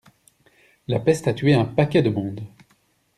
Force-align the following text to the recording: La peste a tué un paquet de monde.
La 0.87 0.99
peste 0.99 1.27
a 1.27 1.33
tué 1.35 1.53
un 1.53 1.63
paquet 1.65 2.01
de 2.01 2.09
monde. 2.09 2.41